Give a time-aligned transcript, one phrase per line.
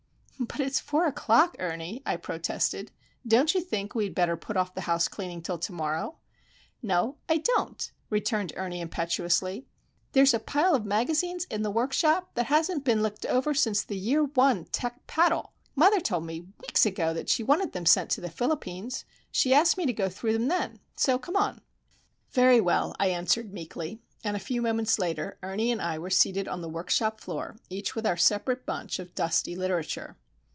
[0.47, 2.91] "But it's four o'clock, Ernie," I protested.
[3.25, 6.17] "Don't you think we had better put off the house cleaning till to morrow?"
[6.81, 9.67] "No, I don't," returned Ernie, impetuously.
[10.13, 13.83] "There is a pile of magazines in the workshop that hasn't been looked over since
[13.83, 15.51] the year 1, Tecpatl!
[15.75, 19.05] Mother told me weeks ago that she wanted them sent to the Philippines.
[19.31, 20.79] She asked me to go through them then.
[20.95, 21.61] So, come on."
[22.31, 24.01] "Very well," I answered, meekly.
[24.23, 27.95] And a few moments later Ernie and I were seated on the workshop floor, each
[27.95, 30.17] with our separate bunch of dusty literature.